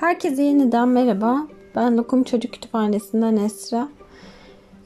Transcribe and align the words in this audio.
Herkese 0.00 0.42
yeniden 0.42 0.88
merhaba. 0.88 1.46
Ben 1.76 1.96
Lokum 1.96 2.22
Çocuk 2.22 2.52
Kütüphanesi'nden 2.52 3.36
Esra. 3.36 3.88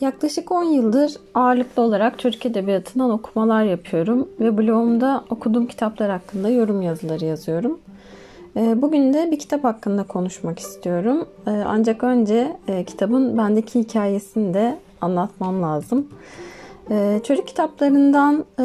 Yaklaşık 0.00 0.52
10 0.52 0.64
yıldır 0.64 1.16
ağırlıklı 1.34 1.82
olarak 1.82 2.18
çocuk 2.18 2.46
edebiyatından 2.46 3.10
okumalar 3.10 3.64
yapıyorum 3.64 4.28
ve 4.40 4.58
blogumda 4.58 5.24
okuduğum 5.30 5.66
kitaplar 5.66 6.10
hakkında 6.10 6.48
yorum 6.48 6.82
yazıları 6.82 7.24
yazıyorum. 7.24 7.80
Ee, 8.56 8.82
bugün 8.82 9.14
de 9.14 9.30
bir 9.30 9.38
kitap 9.38 9.64
hakkında 9.64 10.02
konuşmak 10.02 10.58
istiyorum. 10.58 11.28
Ee, 11.46 11.50
ancak 11.50 12.04
önce 12.04 12.56
e, 12.68 12.84
kitabın 12.84 13.38
bendeki 13.38 13.80
hikayesini 13.80 14.54
de 14.54 14.78
anlatmam 15.00 15.62
lazım. 15.62 16.08
Ee, 16.90 17.20
çocuk 17.24 17.48
kitaplarından 17.48 18.44
e, 18.58 18.62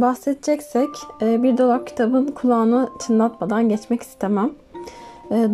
bahsedeceksek 0.00 0.88
e, 1.22 1.42
bir 1.42 1.58
dolap 1.58 1.86
kitabın 1.86 2.26
kulağını 2.26 2.88
çınlatmadan 3.06 3.68
geçmek 3.68 4.02
istemem. 4.02 4.50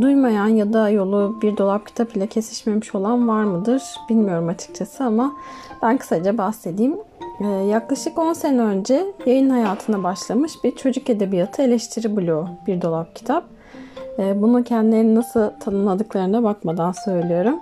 Duymayan 0.00 0.48
ya 0.48 0.72
da 0.72 0.90
yolu 0.90 1.38
bir 1.42 1.56
dolap 1.56 1.86
kitap 1.86 2.16
ile 2.16 2.26
kesişmemiş 2.26 2.94
olan 2.94 3.28
var 3.28 3.44
mıdır 3.44 3.82
bilmiyorum 4.08 4.48
açıkçası 4.48 5.04
ama 5.04 5.32
ben 5.82 5.98
kısaca 5.98 6.38
bahsedeyim. 6.38 6.96
Yaklaşık 7.70 8.18
10 8.18 8.32
sene 8.32 8.60
önce 8.60 9.06
yayın 9.26 9.50
hayatına 9.50 10.02
başlamış 10.02 10.52
bir 10.64 10.76
çocuk 10.76 11.10
edebiyatı 11.10 11.62
eleştiri 11.62 12.16
bloğu 12.16 12.48
bir 12.66 12.82
dolap 12.82 13.16
kitap. 13.16 13.44
Bunu 14.18 14.64
kendilerini 14.64 15.14
nasıl 15.14 15.50
tanımladıklarına 15.60 16.42
bakmadan 16.42 16.92
söylüyorum. 16.92 17.58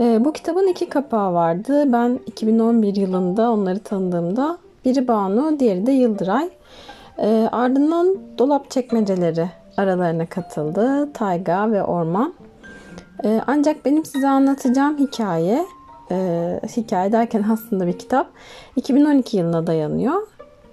E, 0.00 0.24
bu 0.24 0.32
kitabın 0.32 0.66
iki 0.66 0.88
kapağı 0.88 1.34
vardı. 1.34 1.92
Ben 1.92 2.20
2011 2.26 2.96
yılında 2.96 3.50
onları 3.50 3.78
tanıdığımda 3.78 4.58
biri 4.84 5.08
Banu, 5.08 5.60
diğeri 5.60 5.86
de 5.86 5.92
Yıldıray. 5.92 6.48
E, 7.18 7.48
ardından 7.52 8.16
dolap 8.38 8.70
çekmeceleri 8.70 9.50
aralarına 9.76 10.26
katıldı. 10.26 11.12
Tayga 11.12 11.72
ve 11.72 11.82
Orman. 11.82 12.34
E, 13.24 13.40
ancak 13.46 13.84
benim 13.84 14.04
size 14.04 14.28
anlatacağım 14.28 14.98
hikaye, 14.98 15.66
e, 16.10 16.60
hikaye 16.76 17.12
derken 17.12 17.44
aslında 17.52 17.86
bir 17.86 17.98
kitap, 17.98 18.26
2012 18.76 19.36
yılına 19.36 19.66
dayanıyor. 19.66 20.22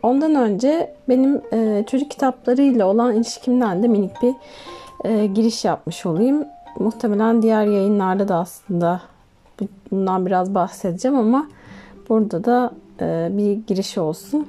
Ondan 0.04 0.36
önce 0.36 0.96
benim 1.10 1.42
e, 1.54 1.84
çocuk 1.88 2.12
kitaplarıyla 2.12 2.88
olan 2.88 3.16
ilişkimden 3.16 3.84
de 3.84 3.88
minik 3.88 4.12
bir 4.22 4.34
e, 5.04 5.26
giriş 5.26 5.66
yapmış 5.66 6.06
olayım. 6.06 6.46
Muhtemelen 6.80 7.42
diğer 7.42 7.66
yayınlarda 7.66 8.28
da 8.28 8.36
aslında 8.36 9.02
bundan 9.92 10.26
biraz 10.26 10.56
bahsedeceğim 10.56 11.18
ama 11.18 11.48
burada 12.10 12.44
da 12.44 12.72
e, 13.02 13.30
bir 13.32 13.52
giriş 13.52 13.98
olsun. 13.98 14.48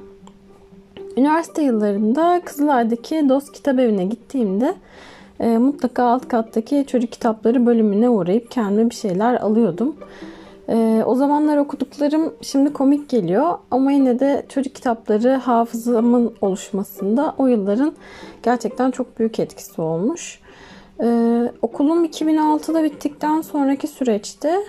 Üniversite 1.17 1.63
yıllarımda 1.63 2.41
Kızılay'daki 2.45 3.29
Dost 3.29 3.53
Kitap 3.53 3.79
Evi'ne 3.79 4.05
gittiğimde 4.05 4.75
e, 5.41 5.59
mutlaka 5.59 6.05
alt 6.05 6.29
kattaki 6.29 6.85
çocuk 6.87 7.13
kitapları 7.13 7.67
bölümüne 7.67 8.09
uğrayıp 8.09 8.51
kendime 8.51 8.91
bir 8.91 8.95
şeyler 8.95 9.35
alıyordum. 9.35 9.97
E, 10.69 11.03
o 11.07 11.15
zamanlar 11.15 11.57
okuduklarım 11.57 12.35
şimdi 12.43 12.73
komik 12.73 13.09
geliyor 13.09 13.59
ama 13.71 13.93
yine 13.93 14.19
de 14.19 14.47
çocuk 14.49 14.75
kitapları 14.75 15.31
hafızamın 15.35 16.35
oluşmasında 16.41 17.35
o 17.39 17.47
yılların 17.47 17.93
gerçekten 18.43 18.91
çok 18.91 19.19
büyük 19.19 19.39
etkisi 19.41 19.81
olmuş. 19.81 20.41
Ee, 21.01 21.53
okulum 21.63 22.05
2006'da 22.05 22.85
bittikten 22.85 23.41
sonraki 23.41 23.87
süreçte 23.87 24.61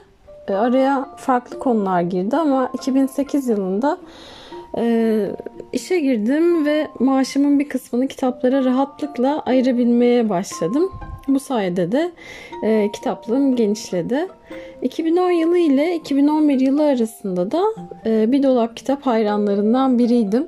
e, 0.48 0.54
araya 0.54 1.10
farklı 1.18 1.60
konular 1.60 2.02
girdi 2.02 2.38
ama 2.38 2.70
2008 2.74 3.48
yılında 3.48 3.98
e, 4.78 5.28
işe 5.74 6.00
girdim 6.00 6.66
ve 6.66 6.88
maaşımın 7.00 7.60
bir 7.60 7.70
kısmını 7.70 8.08
kitaplara 8.08 8.66
rahatlıkla 8.66 9.40
ayırabilmeye 9.46 10.30
başladım. 10.30 10.92
Bu 11.28 11.40
sayede 11.40 11.92
de 11.92 12.12
e, 12.64 12.92
kitaplığım 12.92 13.56
genişledi. 13.56 14.28
2010 14.82 15.32
yılı 15.32 15.58
ile 15.58 15.96
2011 15.96 16.60
yılı 16.60 16.84
arasında 16.84 17.52
da 17.52 17.64
e, 18.06 18.32
bir 18.32 18.44
dolap 18.44 18.78
kitap 18.78 19.06
hayranlarından 19.06 20.00
biriydim. 20.00 20.48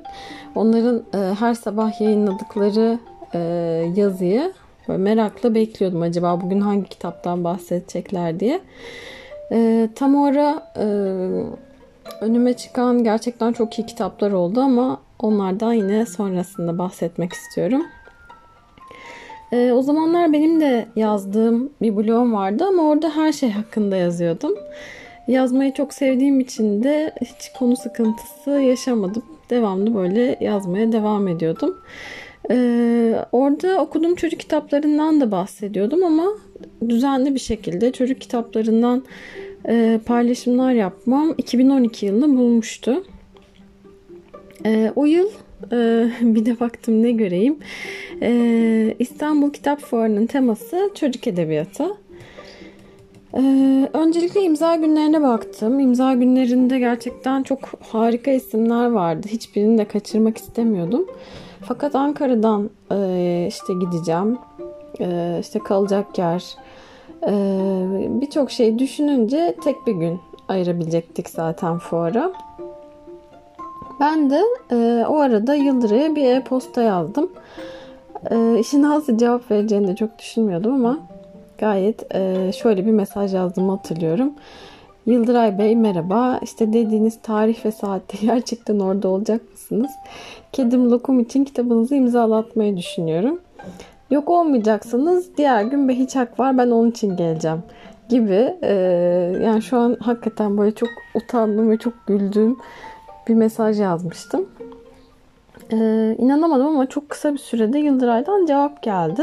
Onların 0.54 1.02
e, 1.14 1.34
her 1.34 1.54
sabah 1.54 2.00
yayınladıkları 2.00 2.98
e, 3.34 3.38
yazıyı 3.96 4.52
Böyle 4.88 4.98
merakla 4.98 5.54
bekliyordum 5.54 6.02
acaba 6.02 6.40
bugün 6.40 6.60
hangi 6.60 6.88
kitaptan 6.88 7.44
bahsedecekler 7.44 8.40
diye. 8.40 8.60
E, 9.52 9.88
tam 9.94 10.14
o 10.14 10.28
e, 10.28 10.86
önüme 12.20 12.54
çıkan 12.54 13.04
gerçekten 13.04 13.52
çok 13.52 13.78
iyi 13.78 13.86
kitaplar 13.86 14.32
oldu 14.32 14.60
ama 14.60 15.00
onlardan 15.18 15.72
yine 15.72 16.06
sonrasında 16.06 16.78
bahsetmek 16.78 17.32
istiyorum. 17.32 17.82
E, 19.52 19.72
o 19.72 19.82
zamanlar 19.82 20.32
benim 20.32 20.60
de 20.60 20.88
yazdığım 20.96 21.70
bir 21.82 21.96
blogum 21.96 22.32
vardı 22.32 22.64
ama 22.68 22.82
orada 22.82 23.16
her 23.16 23.32
şey 23.32 23.50
hakkında 23.50 23.96
yazıyordum. 23.96 24.54
Yazmayı 25.28 25.72
çok 25.72 25.94
sevdiğim 25.94 26.40
için 26.40 26.82
de 26.82 27.14
hiç 27.20 27.52
konu 27.58 27.76
sıkıntısı 27.76 28.50
yaşamadım. 28.50 29.22
Devamlı 29.50 29.94
böyle 29.94 30.36
yazmaya 30.40 30.92
devam 30.92 31.28
ediyordum. 31.28 31.76
Ee, 32.50 33.14
orada 33.32 33.80
okuduğum 33.80 34.14
çocuk 34.14 34.40
kitaplarından 34.40 35.20
da 35.20 35.30
bahsediyordum 35.30 36.04
ama 36.04 36.24
düzenli 36.88 37.34
bir 37.34 37.40
şekilde 37.40 37.92
çocuk 37.92 38.20
kitaplarından 38.20 39.04
e, 39.68 40.00
paylaşımlar 40.06 40.72
yapmam 40.72 41.34
2012 41.38 42.06
yılını 42.06 42.38
bulmuştu. 42.38 43.04
E, 44.66 44.92
o 44.96 45.04
yıl 45.04 45.28
e, 45.72 46.08
bir 46.20 46.46
de 46.46 46.60
baktım 46.60 47.02
ne 47.02 47.10
göreyim. 47.10 47.58
E, 48.22 48.94
İstanbul 48.98 49.50
Kitap 49.50 49.80
Fuarı'nın 49.80 50.26
teması 50.26 50.90
çocuk 50.94 51.26
edebiyatı. 51.26 51.84
Ee, 53.34 53.88
öncelikle 53.92 54.42
imza 54.42 54.76
günlerine 54.76 55.22
baktım. 55.22 55.80
İmza 55.80 56.14
günlerinde 56.14 56.78
gerçekten 56.78 57.42
çok 57.42 57.58
harika 57.92 58.30
isimler 58.30 58.90
vardı. 58.90 59.26
Hiçbirini 59.30 59.78
de 59.78 59.84
kaçırmak 59.84 60.38
istemiyordum. 60.38 61.06
Fakat 61.60 61.94
Ankara'dan 61.94 62.70
e, 62.92 63.46
işte 63.48 63.72
gideceğim. 63.80 64.38
E, 65.00 65.38
işte 65.40 65.58
kalacak 65.58 66.18
yer. 66.18 66.44
E, 67.26 67.32
Birçok 68.20 68.50
şey 68.50 68.78
düşününce 68.78 69.56
tek 69.64 69.86
bir 69.86 69.92
gün 69.92 70.20
ayırabilecektik 70.48 71.30
zaten 71.30 71.78
fuara. 71.78 72.32
Ben 74.00 74.30
de 74.30 74.42
e, 74.72 75.06
o 75.08 75.18
arada 75.18 75.54
Yıldıray'a 75.54 76.16
bir 76.16 76.24
e-posta 76.24 76.82
yazdım. 76.82 77.32
E, 78.30 78.58
işin 78.58 78.82
nasıl 78.82 79.18
cevap 79.18 79.50
vereceğini 79.50 79.88
de 79.88 79.96
çok 79.96 80.18
düşünmüyordum 80.18 80.72
ama 80.74 80.98
gayet 81.58 82.14
e, 82.14 82.52
şöyle 82.52 82.86
bir 82.86 82.90
mesaj 82.90 83.34
yazdığımı 83.34 83.70
hatırlıyorum. 83.72 84.32
Yıldıray 85.06 85.58
Bey 85.58 85.76
merhaba. 85.76 86.40
İşte 86.42 86.72
dediğiniz 86.72 87.18
tarih 87.22 87.64
ve 87.64 87.72
saatte 87.72 88.18
gerçekten 88.26 88.78
orada 88.78 89.08
olacak 89.08 89.40
mısınız? 89.52 89.90
Kedim 90.52 90.90
Lokum 90.90 91.20
için 91.20 91.44
kitabınızı 91.44 91.94
imzalatmayı 91.94 92.76
düşünüyorum. 92.76 93.40
Yok 94.10 94.30
olmayacaksanız 94.30 95.36
diğer 95.36 95.62
gün 95.62 95.88
be 95.88 95.94
hiç 95.94 96.16
hak 96.16 96.40
var 96.40 96.58
ben 96.58 96.70
onun 96.70 96.90
için 96.90 97.16
geleceğim 97.16 97.62
gibi. 98.08 98.56
Ee, 98.62 98.74
yani 99.44 99.62
şu 99.62 99.78
an 99.78 99.96
hakikaten 100.00 100.58
böyle 100.58 100.74
çok 100.74 100.88
utandım 101.14 101.70
ve 101.70 101.76
çok 101.76 102.06
güldüğüm 102.06 102.56
bir 103.28 103.34
mesaj 103.34 103.80
yazmıştım. 103.80 104.48
Ee, 105.72 106.16
inanamadım 106.18 106.66
ama 106.66 106.86
çok 106.86 107.08
kısa 107.08 107.32
bir 107.32 107.38
sürede 107.38 107.78
Yıldıray'dan 107.78 108.46
cevap 108.46 108.82
geldi. 108.82 109.22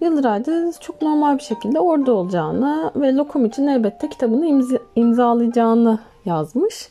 Yıldıray 0.00 0.42
çok 0.80 1.02
normal 1.02 1.38
bir 1.38 1.42
şekilde 1.42 1.80
orada 1.80 2.12
olacağını 2.12 2.90
ve 2.96 3.14
Lokum 3.14 3.44
için 3.44 3.66
elbette 3.66 4.08
kitabını 4.08 4.46
imza, 4.46 4.76
imzalayacağını 4.96 5.98
yazmış. 6.24 6.88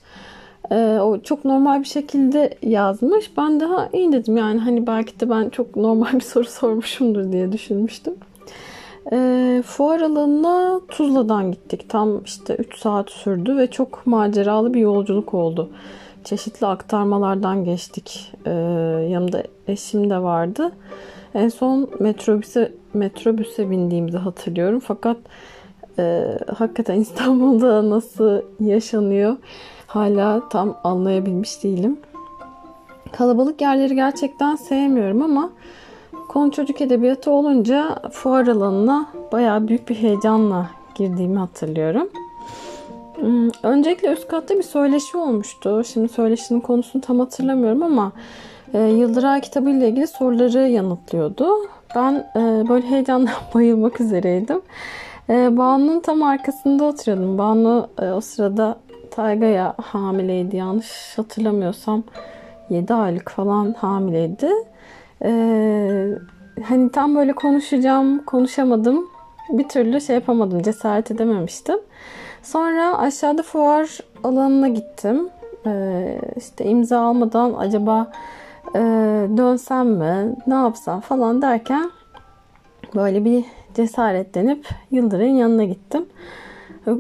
Ee, 0.72 1.00
o 1.02 1.19
çok 1.22 1.46
normal 1.46 1.80
bir 1.80 1.88
şekilde 1.88 2.57
yazmış. 2.62 3.38
Ben 3.38 3.59
daha 3.59 3.90
iyi 3.94 4.12
dedim 4.12 4.38
yani 4.38 4.59
hani 4.59 4.88
belki 4.88 5.19
de 5.19 5.30
ben 5.30 5.50
çok 5.50 5.75
normal 5.75 6.13
bir 6.13 6.19
soru 6.19 6.45
sormuşumdur 6.45 7.31
diye 7.31 7.51
düşünmüştüm. 7.51 8.13
Ee, 9.12 9.63
fuar 9.66 10.01
alanına 10.01 10.81
Tuzla'dan 10.88 11.51
gittik. 11.51 11.89
Tam 11.89 12.24
işte 12.24 12.56
3 12.56 12.77
saat 12.77 13.10
sürdü 13.10 13.57
ve 13.57 13.68
çok 13.68 14.07
maceralı 14.07 14.74
bir 14.74 14.80
yolculuk 14.80 15.33
oldu. 15.33 15.69
Çeşitli 16.24 16.68
aktarmalardan 16.68 17.63
geçtik. 17.63 18.33
Ee, 18.45 18.51
yanımda 19.10 19.44
eşim 19.68 20.10
de 20.10 20.18
vardı. 20.18 20.72
En 21.33 21.50
son 21.50 21.89
metrobüse 22.00 22.72
metrobüse 22.94 23.69
bindiğimizi 23.69 24.18
hatırlıyorum. 24.18 24.80
Fakat 24.80 25.18
e, 26.00 26.38
hakikaten 26.56 27.00
İstanbul'da 27.00 27.89
nasıl 27.89 28.42
yaşanıyor 28.60 29.38
hala 29.89 30.50
tam 30.50 30.77
anlayabilmiş 30.83 31.63
değilim. 31.63 32.00
Kalabalık 33.12 33.62
yerleri 33.62 33.95
gerçekten 33.95 34.56
sevmiyorum 34.56 35.21
ama 35.21 35.50
konu 36.27 36.51
çocuk 36.51 36.81
edebiyatı 36.81 37.31
olunca 37.31 37.95
fuar 38.12 38.47
alanına 38.47 39.09
bayağı 39.31 39.68
büyük 39.68 39.89
bir 39.89 39.95
heyecanla 39.95 40.69
girdiğimi 40.95 41.39
hatırlıyorum. 41.39 42.09
Hmm, 43.15 43.50
öncelikle 43.63 44.12
üst 44.13 44.27
katta 44.27 44.57
bir 44.57 44.63
söyleşi 44.63 45.18
olmuştu. 45.18 45.83
Şimdi 45.94 46.09
söyleşinin 46.09 46.59
konusunu 46.59 47.01
tam 47.01 47.19
hatırlamıyorum 47.19 47.83
ama 47.83 48.12
e, 48.74 48.80
Yıldıray 48.80 49.41
kitabı 49.41 49.69
ile 49.69 49.89
ilgili 49.89 50.07
soruları 50.07 50.59
yanıtlıyordu. 50.59 51.47
ben 51.95 52.13
e, 52.36 52.69
böyle 52.69 52.88
heyecandan 52.88 53.33
bayılmak 53.53 54.01
üzereydim. 54.01 54.62
E, 55.30 55.57
Banu'nun 55.57 56.00
tam 56.00 56.24
arkasında 56.24 56.83
oturuyordum. 56.83 57.38
Banu 57.38 57.88
o 58.15 58.21
sırada 58.21 58.77
Tayga'ya 59.19 59.75
hamileydi 59.81 60.56
yanlış 60.56 61.18
hatırlamıyorsam. 61.18 62.04
7 62.69 62.94
aylık 62.94 63.30
falan 63.30 63.74
hamileydi. 63.74 64.50
Ee, 65.24 66.10
hani 66.63 66.92
tam 66.92 67.16
böyle 67.16 67.33
konuşacağım, 67.33 68.25
konuşamadım. 68.25 69.06
Bir 69.50 69.69
türlü 69.69 70.01
şey 70.01 70.16
yapamadım, 70.16 70.62
cesaret 70.62 71.12
edememiştim. 71.12 71.80
Sonra 72.44 72.98
aşağıda 72.98 73.44
fuar 73.44 74.00
alanına 74.24 74.68
gittim. 74.68 75.30
Ee, 75.65 76.22
işte 76.38 76.65
imza 76.65 77.00
almadan 77.00 77.54
acaba 77.54 78.12
e, 78.75 78.80
dönsem 79.38 79.88
mi, 79.88 80.36
ne 80.48 80.54
yapsam 80.56 81.00
falan 81.00 81.42
derken 81.42 81.92
böyle 82.95 83.25
bir 83.25 83.45
cesaretlenip 83.74 84.68
Yıldıray'ın 84.92 85.36
yanına 85.36 85.63
gittim. 85.63 86.06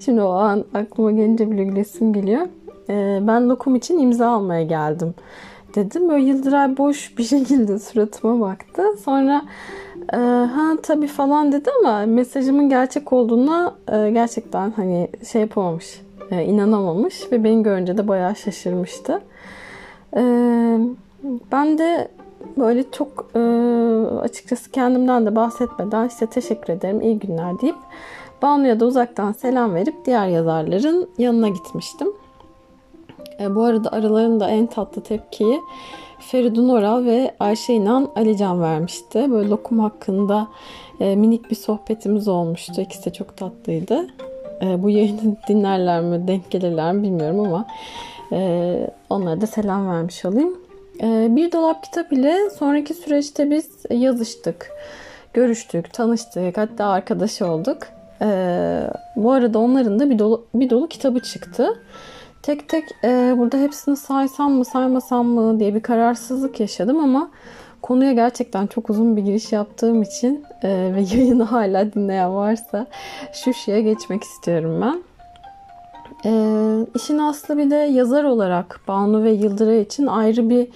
Şimdi 0.00 0.22
o 0.22 0.30
an 0.30 0.64
aklıma 0.74 1.12
gelince 1.12 1.50
bile 1.50 1.64
gülesim 1.64 2.12
geliyor. 2.12 2.46
Ee, 2.88 3.18
ben 3.22 3.48
lokum 3.48 3.74
için 3.76 3.98
imza 3.98 4.28
almaya 4.28 4.62
geldim 4.62 5.14
dedim. 5.74 6.08
Böyle 6.08 6.24
Yıldıray 6.24 6.76
boş 6.76 7.18
bir 7.18 7.24
şekilde 7.24 7.78
suratıma 7.78 8.40
baktı. 8.40 8.82
Sonra 9.04 9.42
e, 10.12 10.16
ha 10.16 10.76
tabii 10.82 11.06
falan 11.06 11.52
dedi 11.52 11.70
ama 11.80 12.06
mesajımın 12.06 12.68
gerçek 12.68 13.12
olduğuna 13.12 13.74
e, 13.92 14.10
gerçekten 14.10 14.70
hani 14.70 15.08
şey 15.32 15.40
yapamamış, 15.40 16.02
e, 16.30 16.44
inanamamış 16.44 17.32
ve 17.32 17.44
beni 17.44 17.62
görünce 17.62 17.98
de 17.98 18.08
bayağı 18.08 18.36
şaşırmıştı. 18.36 19.22
E, 20.16 20.22
ben 21.52 21.78
de 21.78 22.08
böyle 22.58 22.90
çok 22.90 23.26
e, 23.36 23.40
açıkçası 24.20 24.70
kendimden 24.70 25.26
de 25.26 25.36
bahsetmeden 25.36 26.08
işte 26.08 26.26
teşekkür 26.26 26.72
ederim, 26.72 27.00
iyi 27.00 27.18
günler 27.18 27.60
deyip 27.60 27.76
Banu'ya 28.44 28.80
da 28.80 28.86
uzaktan 28.86 29.32
selam 29.32 29.74
verip 29.74 29.94
diğer 30.06 30.28
yazarların 30.28 31.10
yanına 31.18 31.48
gitmiştim. 31.48 32.08
E, 33.40 33.54
bu 33.54 33.64
arada 33.64 33.92
aralarında 33.92 34.50
en 34.50 34.66
tatlı 34.66 35.02
tepkiyi 35.02 35.60
Feridun 36.18 36.68
Oral 36.68 37.04
ve 37.04 37.34
Ayşe 37.40 37.72
İnan 37.72 38.10
Alican 38.16 38.62
vermişti. 38.62 39.30
Böyle 39.30 39.48
lokum 39.48 39.78
hakkında 39.78 40.48
e, 41.00 41.16
minik 41.16 41.50
bir 41.50 41.56
sohbetimiz 41.56 42.28
olmuştu. 42.28 42.80
İkisi 42.80 43.04
de 43.04 43.12
çok 43.12 43.36
tatlıydı. 43.36 44.06
E, 44.62 44.82
bu 44.82 44.90
yayını 44.90 45.36
dinlerler 45.48 46.00
mi, 46.00 46.28
denk 46.28 46.50
gelirler 46.50 46.92
mi 46.92 47.02
bilmiyorum 47.02 47.40
ama 47.40 47.66
e, 48.32 48.90
onlara 49.10 49.40
da 49.40 49.46
selam 49.46 49.88
vermiş 49.88 50.24
olayım. 50.24 50.58
E, 51.02 51.26
bir 51.30 51.52
dolap 51.52 51.84
kitap 51.84 52.12
ile 52.12 52.50
sonraki 52.58 52.94
süreçte 52.94 53.50
biz 53.50 53.70
yazıştık, 53.90 54.70
görüştük, 55.32 55.92
tanıştık, 55.92 56.58
hatta 56.58 56.86
arkadaş 56.86 57.42
olduk. 57.42 57.78
E, 58.24 58.90
bu 59.16 59.32
arada 59.32 59.58
onların 59.58 59.98
da 59.98 60.10
bir 60.10 60.18
dolu, 60.18 60.44
bir 60.54 60.70
dolu 60.70 60.88
kitabı 60.88 61.20
çıktı 61.20 61.74
tek 62.44 62.68
tek 62.68 62.84
e, 63.04 63.34
burada 63.38 63.58
hepsini 63.58 63.96
saysam 63.96 64.52
mı 64.52 64.64
saymasam 64.64 65.26
mı 65.26 65.60
diye 65.60 65.74
bir 65.74 65.82
kararsızlık 65.82 66.60
yaşadım 66.60 66.98
ama 66.98 67.30
konuya 67.82 68.12
gerçekten 68.12 68.66
çok 68.66 68.90
uzun 68.90 69.16
bir 69.16 69.22
giriş 69.22 69.52
yaptığım 69.52 70.02
için 70.02 70.44
e, 70.62 70.68
ve 70.68 71.00
yayını 71.16 71.42
hala 71.42 71.92
dinleyen 71.92 72.34
varsa 72.34 72.86
şu 73.32 73.54
şeye 73.54 73.82
geçmek 73.82 74.22
istiyorum 74.22 74.80
ben. 74.82 75.02
E, 76.24 76.32
işin 76.94 77.18
aslı 77.18 77.58
bir 77.58 77.70
de 77.70 77.76
yazar 77.76 78.24
olarak 78.24 78.80
Banu 78.88 79.22
ve 79.22 79.30
Yıldıray 79.30 79.80
için 79.80 80.06
ayrı 80.06 80.50
bir 80.50 80.68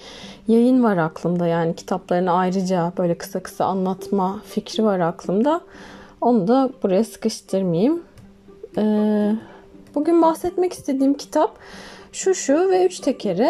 yayın 0.47 0.83
var 0.83 0.97
aklımda. 0.97 1.47
Yani 1.47 1.75
kitaplarını 1.75 2.31
ayrıca 2.31 2.93
böyle 2.97 3.17
kısa 3.17 3.39
kısa 3.39 3.65
anlatma 3.65 4.39
fikri 4.45 4.83
var 4.83 4.99
aklımda. 4.99 5.61
Onu 6.21 6.47
da 6.47 6.69
buraya 6.83 7.03
sıkıştırmayayım. 7.03 8.03
Eee 8.77 9.35
Bugün 9.95 10.21
bahsetmek 10.21 10.73
istediğim 10.73 11.13
kitap 11.13 11.57
Şu 12.11 12.35
Şu 12.35 12.69
ve 12.69 12.85
Üç 12.85 12.99
Tekeri. 12.99 13.49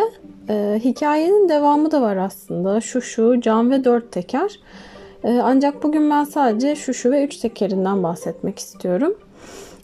Ee, 0.50 0.80
hikayenin 0.83 1.50
devamı 1.50 1.92
da 1.92 2.01
var 2.01 2.18
aslında. 2.18 2.81
Şu 2.81 3.01
Şu, 3.01 3.42
Can 3.42 3.71
ve 3.71 3.83
Dört 3.83 4.12
Teker. 4.12 4.60
Ee, 5.24 5.39
ancak 5.44 5.83
bugün 5.83 6.10
ben 6.10 6.24
sadece 6.24 6.75
Şu 6.75 6.94
Şu 6.94 7.12
ve 7.12 7.25
Üç 7.25 7.38
Tekerinden 7.38 8.04
bahsetmek 8.04 8.60
istiyorum. 8.60 9.15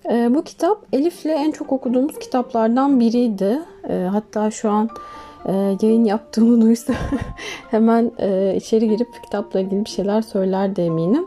Ee, 0.10 0.36
bu 0.36 0.44
kitap 0.44 0.86
Elif'le 0.94 1.26
en 1.26 1.52
çok 1.52 1.72
okuduğumuz 1.72 2.20
kitaplardan 2.20 3.00
biriydi. 3.00 3.60
Ee, 3.90 4.08
hatta 4.12 4.52
şu 4.52 4.70
an 4.70 4.90
e, 5.46 5.52
yayın 5.82 6.04
yaptığımı 6.04 6.62
duysa 6.62 6.94
hemen 7.72 8.12
e, 8.20 8.56
içeri 8.56 8.90
girip 8.90 9.24
kitapla 9.24 9.60
ilgili 9.60 9.86
bir 9.86 9.90
şeyler 9.90 10.22
söyler 10.22 10.76
de 10.76 10.86
eminim. 10.86 11.26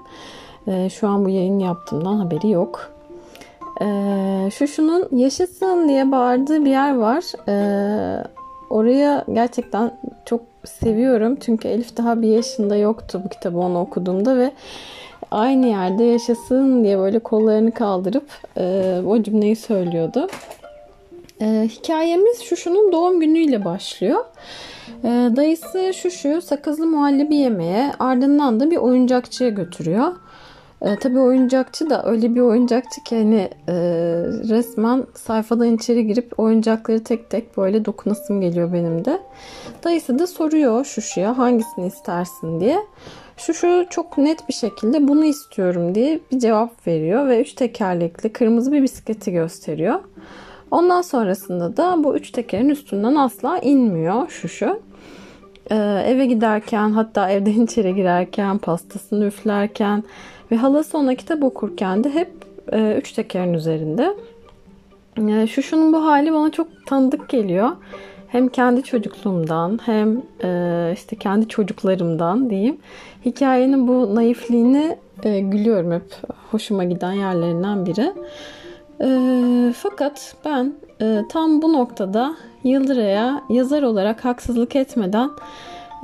E, 0.68 0.88
şu 0.90 1.08
an 1.08 1.24
bu 1.24 1.28
yayın 1.28 1.58
yaptığımdan 1.58 2.16
haberi 2.16 2.50
yok. 2.50 2.98
Ee, 3.82 4.48
şu 4.50 4.66
şunun 4.66 5.08
yaşasın 5.12 5.88
diye 5.88 6.12
bağırdığı 6.12 6.64
bir 6.64 6.70
yer 6.70 6.96
var. 6.96 7.24
Ee, 7.48 8.24
oraya 8.70 9.24
gerçekten 9.32 10.00
çok 10.24 10.40
seviyorum. 10.64 11.36
Çünkü 11.40 11.68
Elif 11.68 11.96
daha 11.96 12.22
bir 12.22 12.28
yaşında 12.28 12.76
yoktu 12.76 13.22
bu 13.24 13.28
kitabı 13.28 13.58
onu 13.58 13.80
okuduğumda 13.80 14.36
ve 14.36 14.52
aynı 15.30 15.66
yerde 15.66 16.04
yaşasın 16.04 16.84
diye 16.84 16.98
böyle 16.98 17.18
kollarını 17.18 17.72
kaldırıp 17.72 18.30
e, 18.56 18.94
o 19.06 19.22
cümleyi 19.22 19.56
söylüyordu. 19.56 20.28
E, 21.40 21.68
hikayemiz 21.68 22.40
Şuşu'nun 22.40 22.92
doğum 22.92 23.20
günüyle 23.20 23.64
başlıyor. 23.64 24.24
E, 25.04 25.08
dayısı 25.36 25.94
Şuşu 25.94 26.42
sakızlı 26.42 26.86
muhallebi 26.86 27.34
yemeye 27.34 27.92
ardından 27.98 28.60
da 28.60 28.70
bir 28.70 28.76
oyuncakçıya 28.76 29.50
götürüyor. 29.50 30.12
E, 30.82 30.96
tabii 30.96 31.18
oyuncakçı 31.18 31.90
da 31.90 32.04
öyle 32.04 32.34
bir 32.34 32.40
oyuncakçı 32.40 33.04
ki 33.04 33.16
hani 33.16 33.50
e, 33.68 33.74
resmen 34.48 35.06
sayfadan 35.14 35.74
içeri 35.74 36.06
girip 36.06 36.38
oyuncakları 36.38 37.04
tek 37.04 37.30
tek 37.30 37.56
böyle 37.56 37.84
dokunasım 37.84 38.40
geliyor 38.40 38.72
benim 38.72 39.04
de. 39.04 39.20
Dayısı 39.84 40.18
da 40.18 40.26
soruyor 40.26 40.84
Şuşu'ya 40.84 41.38
hangisini 41.38 41.86
istersin 41.86 42.60
diye. 42.60 42.78
Şuşu 43.36 43.86
çok 43.90 44.18
net 44.18 44.48
bir 44.48 44.54
şekilde 44.54 45.08
bunu 45.08 45.24
istiyorum 45.24 45.94
diye 45.94 46.20
bir 46.32 46.38
cevap 46.38 46.86
veriyor 46.86 47.28
ve 47.28 47.40
üç 47.40 47.52
tekerlekli 47.52 48.32
kırmızı 48.32 48.72
bir 48.72 48.82
bisikleti 48.82 49.32
gösteriyor. 49.32 50.00
Ondan 50.70 51.02
sonrasında 51.02 51.76
da 51.76 52.04
bu 52.04 52.16
üç 52.16 52.30
tekerin 52.30 52.68
üstünden 52.68 53.14
asla 53.14 53.58
inmiyor 53.58 54.28
Şuşu. 54.28 54.80
Ee, 55.70 56.02
eve 56.06 56.26
giderken 56.26 56.90
hatta 56.90 57.30
evden 57.30 57.60
içeri 57.64 57.94
girerken 57.94 58.58
pastasını 58.58 59.26
üflerken 59.26 60.04
ve 60.50 60.56
halası 60.56 60.98
ona 60.98 61.14
kitap 61.14 61.42
okurken 61.42 62.04
de 62.04 62.10
hep 62.14 62.30
e, 62.72 62.94
üç 62.94 63.12
tekerin 63.12 63.54
üzerinde. 63.54 64.14
E, 65.18 65.46
şu 65.46 65.92
bu 65.92 66.04
hali 66.04 66.32
bana 66.32 66.50
çok 66.50 66.86
tanıdık 66.86 67.28
geliyor. 67.28 67.70
Hem 68.28 68.48
kendi 68.48 68.82
çocukluğumdan 68.82 69.80
hem 69.86 70.22
e, 70.44 70.90
işte 70.94 71.16
kendi 71.16 71.48
çocuklarımdan 71.48 72.50
diyeyim. 72.50 72.76
Hikayenin 73.24 73.88
bu 73.88 74.14
naifliğini 74.14 74.96
e, 75.22 75.40
gülüyorum 75.40 75.92
hep. 75.92 76.02
Hoşuma 76.50 76.84
giden 76.84 77.12
yerlerinden 77.12 77.86
biri. 77.86 78.12
E, 79.00 79.72
fakat 79.76 80.34
ben 80.44 80.74
e, 81.02 81.20
tam 81.28 81.62
bu 81.62 81.72
noktada 81.72 82.36
Yıldıray'a 82.64 83.42
yazar 83.50 83.82
olarak 83.82 84.24
haksızlık 84.24 84.76
etmeden 84.76 85.30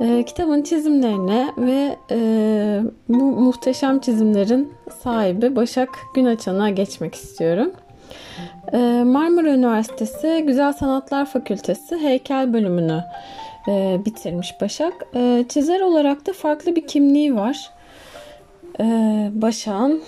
e, 0.01 0.23
kitabın 0.23 0.61
çizimlerine 0.61 1.53
ve 1.57 1.97
e, 2.11 2.19
bu 3.09 3.23
muhteşem 3.23 3.99
çizimlerin 3.99 4.73
sahibi 5.03 5.55
Başak 5.55 5.89
Günaçan'a 6.15 6.69
geçmek 6.69 7.15
istiyorum. 7.15 7.71
E, 8.73 8.77
Marmara 9.05 9.49
Üniversitesi 9.49 10.43
Güzel 10.47 10.73
Sanatlar 10.73 11.25
Fakültesi 11.25 11.97
heykel 11.97 12.53
bölümünü 12.53 13.03
e, 13.67 13.99
bitirmiş 14.05 14.61
Başak. 14.61 14.93
E, 15.15 15.45
çizer 15.49 15.81
olarak 15.81 16.27
da 16.27 16.33
farklı 16.33 16.75
bir 16.75 16.87
kimliği 16.87 17.35
var. 17.35 17.71
E, 18.79 18.83
Başak'ın 19.33 20.01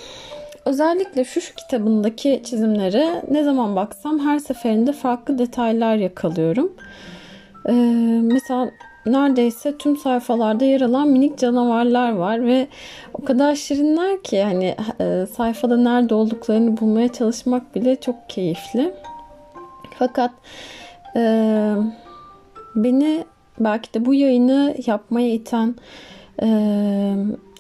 Özellikle 0.68 1.26
şu, 1.26 1.42
şu 1.42 1.56
kitabındaki 1.56 2.42
çizimleri 2.46 3.22
ne 3.32 3.44
zaman 3.44 3.76
baksam 3.76 4.20
her 4.20 4.40
seferinde 4.40 4.94
farklı 4.94 5.38
detaylar 5.38 5.96
yakalıyorum. 5.96 6.74
Ee, 7.70 7.72
mesela 8.22 8.72
neredeyse 9.06 9.78
tüm 9.78 9.98
sayfalarda 9.98 10.66
yer 10.66 10.82
alan 10.82 11.08
minik 11.08 11.38
canavarlar 11.38 12.12
var 12.12 12.46
ve 12.46 12.68
o 13.14 13.26
kadar 13.26 13.56
şirinler 13.56 14.24
ki 14.24 14.44
hani 14.44 14.76
e, 15.00 15.26
sayfada 15.36 15.78
nerede 15.78 16.16
olduklarını 16.16 16.78
bulmaya 16.78 17.14
çalışmak 17.14 17.76
bile 17.76 17.96
çok 17.96 18.30
keyifli. 18.30 18.94
Fakat 20.00 20.32
e, 21.16 21.22
beni 22.76 23.24
belki 23.60 23.94
de 23.94 24.06
bu 24.06 24.14
yayını 24.14 24.76
yapmaya 24.88 25.30
iten 25.34 25.76
e, 26.42 26.48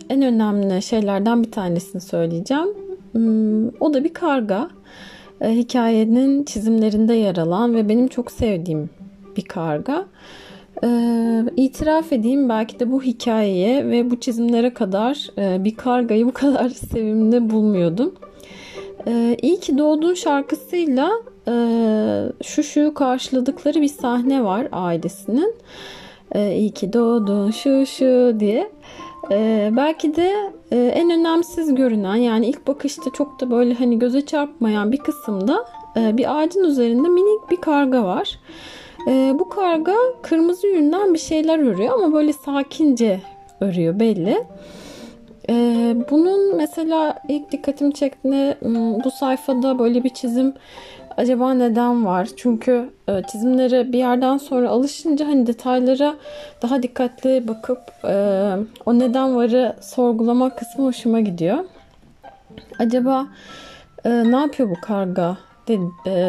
en 0.09 0.21
önemli 0.21 0.81
şeylerden 0.81 1.43
bir 1.43 1.51
tanesini 1.51 2.01
söyleyeceğim. 2.01 2.86
Hmm, 3.11 3.67
o 3.67 3.93
da 3.93 4.03
bir 4.03 4.13
karga. 4.13 4.69
E, 5.41 5.51
hikayenin 5.51 6.43
çizimlerinde 6.43 7.13
yer 7.13 7.37
alan 7.37 7.75
ve 7.75 7.89
benim 7.89 8.07
çok 8.07 8.31
sevdiğim 8.31 8.89
bir 9.37 9.41
karga. 9.41 10.05
Ee, 10.83 11.43
itiraf 11.55 12.13
edeyim 12.13 12.49
belki 12.49 12.79
de 12.79 12.91
bu 12.91 13.03
hikayeye 13.03 13.89
ve 13.89 14.11
bu 14.11 14.19
çizimlere 14.19 14.73
kadar 14.73 15.27
e, 15.37 15.63
bir 15.63 15.75
kargayı 15.75 16.27
bu 16.27 16.31
kadar 16.31 16.69
sevimli 16.93 17.49
bulmuyordum. 17.49 18.15
Ee, 19.07 19.37
İyi 19.41 19.59
ki 19.59 19.77
doğdun 19.77 20.13
şarkısıyla 20.13 21.11
e, 21.47 21.53
şu 22.43 22.63
şu 22.63 22.93
karşıladıkları 22.93 23.81
bir 23.81 23.87
sahne 23.87 24.43
var 24.43 24.67
ailesinin. 24.71 25.55
Ee, 26.31 26.55
İyi 26.55 26.71
ki 26.71 26.93
doğdun 26.93 27.51
şu 27.51 27.85
şu 27.85 28.35
diye. 28.39 28.71
Ee, 29.31 29.69
belki 29.77 30.15
de 30.15 30.51
e, 30.71 30.75
en 30.75 31.09
önemsiz 31.09 31.75
görünen 31.75 32.15
yani 32.15 32.45
ilk 32.45 32.67
bakışta 32.67 33.11
çok 33.13 33.39
da 33.39 33.51
böyle 33.51 33.73
hani 33.73 33.99
göze 33.99 34.25
çarpmayan 34.25 34.91
bir 34.91 34.97
kısımda 34.97 35.65
e, 35.97 36.17
bir 36.17 36.37
ağacın 36.37 36.63
üzerinde 36.63 37.07
minik 37.07 37.51
bir 37.51 37.61
karga 37.61 38.03
var. 38.03 38.39
E, 39.07 39.35
bu 39.39 39.49
karga 39.49 39.95
kırmızı 40.21 40.67
yünden 40.67 41.13
bir 41.13 41.19
şeyler 41.19 41.59
örüyor 41.59 41.93
ama 41.93 42.13
böyle 42.13 42.33
sakince 42.33 43.21
örüyor 43.61 43.99
belli. 43.99 44.43
E, 45.49 45.55
bunun 46.11 46.55
mesela 46.55 47.19
ilk 47.27 47.51
dikkatimi 47.51 47.93
çektiğinde 47.93 48.57
bu 49.03 49.11
sayfada 49.11 49.79
böyle 49.79 50.03
bir 50.03 50.09
çizim 50.09 50.53
acaba 51.17 51.53
neden 51.53 52.05
var? 52.05 52.27
Çünkü 52.37 52.89
e, 53.09 53.21
çizimlere 53.31 53.91
bir 53.91 53.97
yerden 53.97 54.37
sonra 54.37 54.69
alışınca 54.69 55.27
hani 55.27 55.47
detaylara 55.47 56.15
daha 56.61 56.83
dikkatli 56.83 57.47
bakıp 57.47 57.79
e, 58.03 58.13
o 58.85 58.99
neden 58.99 59.35
varı 59.35 59.75
sorgulamak 59.81 60.57
kısmı 60.57 60.85
hoşuma 60.85 61.19
gidiyor. 61.19 61.57
Acaba 62.79 63.27
e, 64.05 64.09
ne 64.09 64.35
yapıyor 64.35 64.69
bu 64.69 64.81
karga 64.81 65.37
e, 65.69 65.77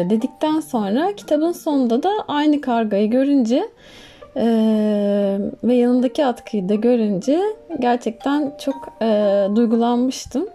dedikten 0.09 0.59
sonra 0.59 1.15
kitabın 1.15 1.51
sonunda 1.51 2.03
da 2.03 2.11
aynı 2.27 2.61
kargayı 2.61 3.09
görünce 3.09 3.69
e, 4.35 4.45
ve 5.63 5.73
yanındaki 5.73 6.25
atkıyı 6.25 6.69
da 6.69 6.75
görünce 6.75 7.41
gerçekten 7.79 8.53
çok 8.65 8.93
e, 9.01 9.47
duygulanmıştım. 9.55 10.47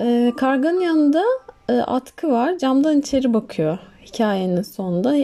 E, 0.00 0.32
karganın 0.36 0.80
yanında 0.80 1.22
e, 1.68 1.72
atkı 1.72 2.30
var. 2.30 2.58
Camdan 2.58 3.00
içeri 3.00 3.34
bakıyor 3.34 3.78
hikayenin 4.06 4.62
sonunda. 4.62 5.16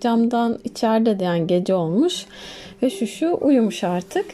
Camdan 0.00 0.58
içeride 0.64 1.20
de 1.20 1.24
yani 1.24 1.46
gece 1.46 1.74
olmuş 1.74 2.26
ve 2.82 2.90
şu 2.90 3.06
şu 3.06 3.38
uyumuş 3.40 3.84
artık. 3.84 4.26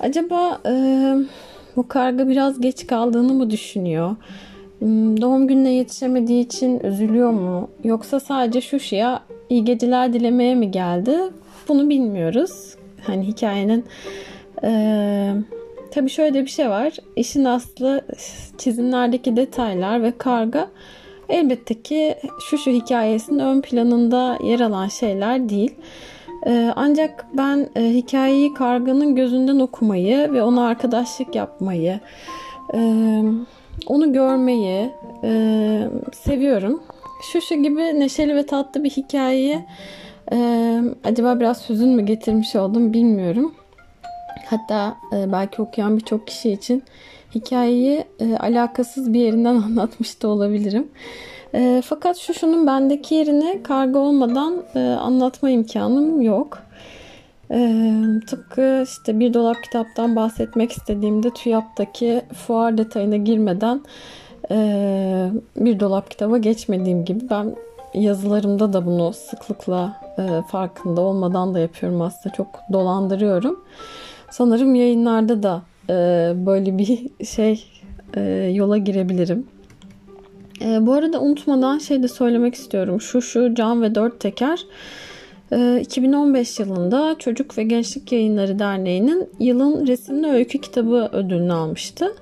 Acaba 0.00 0.60
e, 0.66 0.72
bu 1.76 1.88
karga 1.88 2.28
biraz 2.28 2.60
geç 2.60 2.86
kaldığını 2.86 3.32
mı 3.32 3.50
düşünüyor? 3.50 4.16
Hmm, 4.78 5.20
doğum 5.20 5.48
gününe 5.48 5.72
yetişemediği 5.72 6.44
için 6.44 6.80
üzülüyor 6.80 7.30
mu? 7.30 7.70
Yoksa 7.84 8.20
sadece 8.20 8.60
Şuşu'ya 8.60 9.22
iyi 9.50 9.64
geceler 9.64 10.12
dilemeye 10.12 10.54
mi 10.54 10.70
geldi? 10.70 11.18
Bunu 11.68 11.88
bilmiyoruz. 11.90 12.74
Hani 13.06 13.26
hikayenin 13.26 13.84
e, 14.64 15.32
tabii 15.90 16.10
şöyle 16.10 16.42
bir 16.42 16.50
şey 16.50 16.68
var. 16.68 16.92
İşin 17.16 17.44
aslı 17.44 18.00
çizimlerdeki 18.58 19.36
detaylar 19.36 20.02
ve 20.02 20.12
karga 20.18 20.68
elbette 21.28 21.82
ki 21.82 22.14
Şuşu 22.40 22.70
hikayesinin 22.70 23.38
ön 23.38 23.60
planında 23.60 24.38
yer 24.44 24.60
alan 24.60 24.88
şeyler 24.88 25.48
değil. 25.48 25.74
Ee, 26.46 26.72
ancak 26.76 27.26
ben 27.32 27.68
e, 27.76 27.80
hikayeyi 27.80 28.54
karganın 28.54 29.14
gözünden 29.14 29.58
okumayı 29.58 30.32
ve 30.32 30.42
ona 30.42 30.66
arkadaşlık 30.66 31.34
yapmayı, 31.34 32.00
e, 32.74 32.78
onu 33.86 34.12
görmeyi 34.12 34.90
e, 35.24 35.80
seviyorum. 36.12 36.82
Şu 37.32 37.40
şu 37.40 37.54
gibi 37.54 38.00
neşeli 38.00 38.34
ve 38.34 38.46
tatlı 38.46 38.84
bir 38.84 38.90
hikayeyi 38.90 39.58
acaba 41.04 41.40
biraz 41.40 41.68
hüzün 41.68 41.88
mü 41.88 42.06
getirmiş 42.06 42.56
oldum 42.56 42.92
bilmiyorum. 42.92 43.54
Hatta 44.50 44.96
belki 45.12 45.62
okuyan 45.62 45.96
birçok 45.96 46.26
kişi 46.26 46.50
için 46.50 46.82
hikayeyi 47.34 48.04
e, 48.20 48.36
alakasız 48.36 49.12
bir 49.12 49.20
yerinden 49.20 49.54
anlatmış 49.66 50.22
da 50.22 50.28
olabilirim. 50.28 50.88
E, 51.54 51.82
fakat 51.84 52.16
şu 52.16 52.34
şunun 52.34 52.66
bendeki 52.66 53.14
yerini 53.14 53.60
karga 53.62 53.98
olmadan 53.98 54.62
e, 54.74 54.78
anlatma 54.80 55.50
imkanım 55.50 56.22
yok. 56.22 56.58
Ee, 57.54 58.20
tıpkı 58.26 58.84
işte 58.86 59.20
bir 59.20 59.34
dolap 59.34 59.62
kitaptan 59.62 60.16
bahsetmek 60.16 60.72
istediğimde 60.72 61.30
TÜYAP'taki 61.30 62.22
fuar 62.34 62.78
detayına 62.78 63.16
girmeden 63.16 63.80
e, 64.50 65.30
bir 65.56 65.80
dolap 65.80 66.10
kitaba 66.10 66.38
geçmediğim 66.38 67.04
gibi 67.04 67.30
ben 67.30 67.56
yazılarımda 67.94 68.72
da 68.72 68.86
bunu 68.86 69.12
sıklıkla 69.12 70.00
e, 70.18 70.42
farkında 70.48 71.00
olmadan 71.00 71.54
da 71.54 71.58
yapıyorum 71.58 72.02
aslında 72.02 72.34
çok 72.34 72.60
dolandırıyorum. 72.72 73.64
Sanırım 74.30 74.74
yayınlarda 74.74 75.42
da 75.42 75.62
e, 75.90 75.94
böyle 76.36 76.78
bir 76.78 77.10
şey 77.24 77.64
e, 78.16 78.20
yola 78.54 78.78
girebilirim. 78.78 79.46
E, 80.60 80.86
bu 80.86 80.92
arada 80.92 81.20
unutmadan 81.20 81.78
şey 81.78 82.02
de 82.02 82.08
söylemek 82.08 82.54
istiyorum. 82.54 83.00
Şu 83.00 83.22
şu 83.22 83.54
Can 83.54 83.82
ve 83.82 83.94
Dört 83.94 84.20
Teker 84.20 84.66
2015 85.80 86.60
ee, 86.60 86.62
yılında 86.62 87.16
Çocuk 87.18 87.58
ve 87.58 87.62
Gençlik 87.62 88.12
Yayınları 88.12 88.58
Derneği'nin 88.58 89.28
yılın 89.40 89.86
resimli 89.86 90.26
öykü 90.26 90.58
kitabı 90.58 91.10
ödülünü 91.12 91.52
almıştı. 91.52 92.14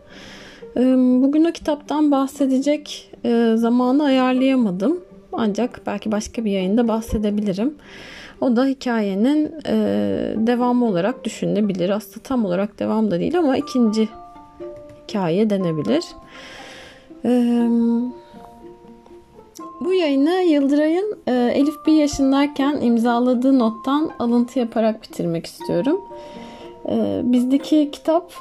Ee, 0.77 0.81
bugün 1.23 1.45
o 1.45 1.53
kitaptan 1.53 2.11
bahsedecek 2.11 3.11
e, 3.25 3.53
zamanı 3.57 4.05
ayarlayamadım. 4.05 5.01
Ancak 5.33 5.81
belki 5.87 6.13
başka 6.13 6.45
bir 6.45 6.51
yayında 6.51 6.89
bahsedebilirim. 6.89 7.75
O 8.41 8.57
da 8.57 8.65
hikayenin 8.65 9.55
e, 9.67 9.75
devamı 10.37 10.87
olarak 10.87 11.25
düşünülebilir. 11.25 11.91
Aslında 11.91 12.19
tam 12.23 12.45
olarak 12.45 12.79
devam 12.79 13.11
da 13.11 13.21
değil 13.21 13.39
ama 13.39 13.57
ikinci 13.57 14.09
hikaye 15.09 15.51
denebilir. 15.51 16.05
Evet. 17.25 18.21
Bu 19.81 19.95
yayını 19.95 20.31
Yıldıray'ın 20.31 21.19
e, 21.27 21.33
Elif 21.55 21.75
bir 21.87 21.93
yaşındayken 21.93 22.81
imzaladığı 22.81 23.59
nottan 23.59 24.11
alıntı 24.19 24.59
yaparak 24.59 25.03
bitirmek 25.03 25.47
istiyorum. 25.47 26.01
E, 26.89 27.21
bizdeki 27.25 27.91
kitap 27.93 28.33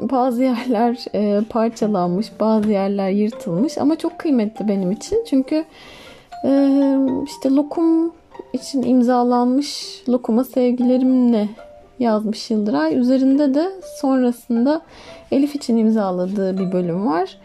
bazı 0.00 0.42
yerler 0.42 1.04
e, 1.14 1.40
parçalanmış, 1.50 2.26
bazı 2.40 2.70
yerler 2.70 3.10
yırtılmış 3.10 3.78
ama 3.78 3.96
çok 3.96 4.18
kıymetli 4.18 4.68
benim 4.68 4.92
için. 4.92 5.24
Çünkü 5.30 5.64
e, 6.44 6.70
işte 7.26 7.50
lokum 7.50 8.12
için 8.56 8.82
imzalanmış 8.82 10.02
lokuma 10.08 10.44
sevgilerimle 10.44 11.48
yazmış 11.98 12.50
Yıldıray. 12.50 12.98
Üzerinde 12.98 13.54
de 13.54 13.70
sonrasında 14.00 14.80
Elif 15.32 15.54
için 15.54 15.76
imzaladığı 15.76 16.58
bir 16.58 16.72
bölüm 16.72 17.06
var. 17.06 17.38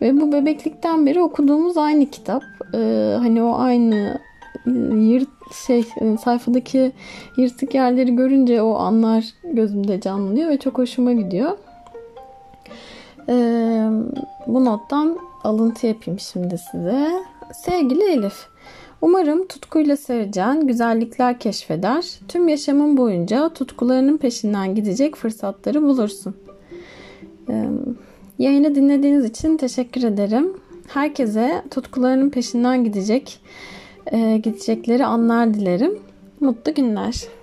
Ve 0.00 0.20
bu 0.20 0.32
bebeklikten 0.32 1.06
beri 1.06 1.22
okuduğumuz 1.22 1.76
aynı 1.76 2.06
kitap. 2.06 2.42
Ee, 2.74 3.16
hani 3.18 3.42
o 3.42 3.54
aynı 3.54 4.20
e, 4.66 4.70
yırt 4.96 5.28
şey 5.66 5.84
e, 6.00 6.16
sayfadaki 6.16 6.92
yırtık 7.36 7.74
yerleri 7.74 8.16
görünce 8.16 8.62
o 8.62 8.74
anlar 8.74 9.24
gözümde 9.44 10.00
canlanıyor 10.00 10.50
ve 10.50 10.58
çok 10.58 10.78
hoşuma 10.78 11.12
gidiyor. 11.12 11.58
Ee, 13.28 13.88
bu 14.46 14.64
nottan 14.64 15.18
alıntı 15.44 15.86
yapayım 15.86 16.20
şimdi 16.20 16.58
size. 16.58 17.10
Sevgili 17.54 18.12
Elif, 18.12 18.46
Umarım 19.02 19.46
tutkuyla 19.46 19.96
seveceğin 19.96 20.66
güzellikler 20.66 21.38
keşfeder. 21.38 22.04
Tüm 22.28 22.48
yaşamın 22.48 22.96
boyunca 22.96 23.48
tutkularının 23.48 24.16
peşinden 24.16 24.74
gidecek 24.74 25.16
fırsatları 25.16 25.82
bulursun. 25.82 26.34
Yayını 28.38 28.74
dinlediğiniz 28.74 29.24
için 29.24 29.56
teşekkür 29.56 30.02
ederim. 30.02 30.52
Herkese 30.88 31.62
tutkularının 31.70 32.30
peşinden 32.30 32.84
gidecek, 32.84 33.40
e, 34.12 34.36
gidecekleri 34.36 35.06
anlar 35.06 35.54
dilerim. 35.54 35.98
Mutlu 36.40 36.74
günler. 36.74 37.35